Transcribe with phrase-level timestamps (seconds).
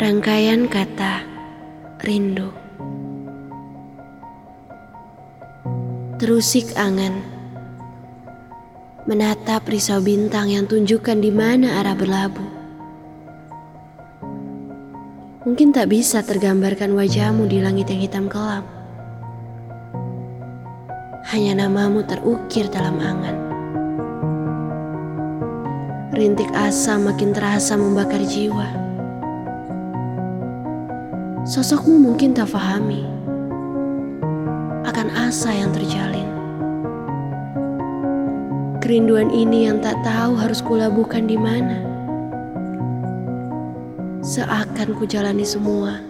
[0.00, 1.26] Rangkaian kata
[2.00, 2.59] rindu
[6.20, 7.16] Terusik angan.
[9.08, 12.50] Menatap risau bintang yang tunjukkan di mana arah berlabuh.
[15.48, 18.68] Mungkin tak bisa tergambarkan wajahmu di langit yang hitam kelam.
[21.32, 23.36] Hanya namamu terukir dalam angan.
[26.12, 28.68] Rintik asa makin terasa membakar jiwa.
[31.48, 33.08] Sosokmu mungkin tak fahami.
[34.80, 35.59] Akan asa yang
[38.90, 41.78] Kerinduan ini yang tak tahu harus kulabuhkan di mana.
[44.18, 46.02] Seakan ku jalani semua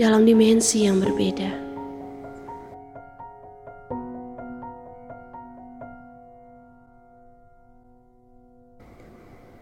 [0.00, 1.52] dalam dimensi yang berbeda.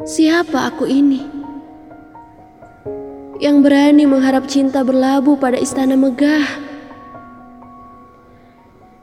[0.06, 1.42] Siapa aku ini?
[3.42, 6.61] yang berani mengharap cinta berlabuh pada istana megah,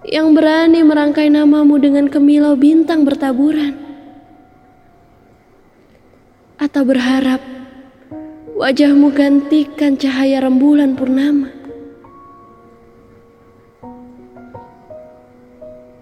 [0.09, 3.77] yang berani merangkai namamu dengan kemilau bintang bertaburan,
[6.57, 7.37] atau berharap
[8.57, 11.53] wajahmu gantikan cahaya rembulan purnama.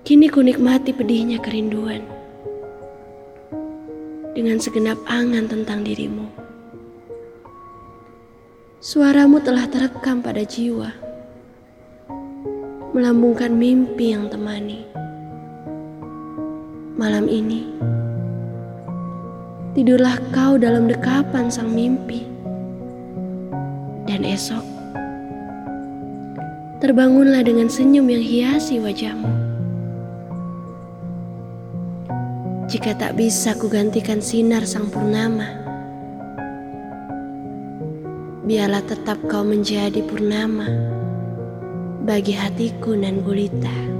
[0.07, 1.99] Kini ku nikmati pedihnya kerinduan
[4.31, 6.31] dengan segenap angan tentang dirimu.
[8.79, 10.95] Suaramu telah terekam pada jiwa,
[12.97, 14.81] melambungkan mimpi yang temani.
[16.97, 17.69] Malam ini,
[19.77, 22.25] tidurlah kau dalam dekapan sang mimpi,
[24.09, 24.65] dan esok
[26.81, 29.29] terbangunlah dengan senyum yang hiasi wajahmu.
[32.65, 35.45] Jika tak bisa kugantikan sinar sang purnama,
[38.41, 40.96] biarlah tetap kau menjadi purnama
[42.07, 43.96] bagi hatiku nan gulita.